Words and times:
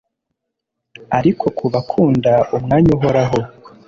ariko 1.17 1.45
ku 1.57 1.65
bakunda, 1.73 2.31
umwanya 2.57 2.89
uhoraho 2.97 3.39